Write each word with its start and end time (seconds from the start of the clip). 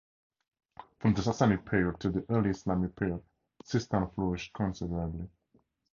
From 0.97 1.13
the 1.13 1.21
Sassanid 1.21 1.63
period 1.63 1.99
till 1.99 2.11
the 2.11 2.25
early 2.29 2.49
Islamic 2.49 2.95
period, 2.95 3.21
Sistan 3.63 4.11
flourished 4.15 4.51
considerably. 4.51 5.29